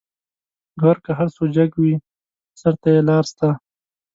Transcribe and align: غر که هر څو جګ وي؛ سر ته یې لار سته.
غر 0.81 0.97
که 1.05 1.11
هر 1.19 1.29
څو 1.35 1.43
جګ 1.55 1.71
وي؛ 1.81 1.93
سر 2.61 2.73
ته 2.81 2.87
یې 2.95 3.01
لار 3.09 3.25
سته. 3.31 3.49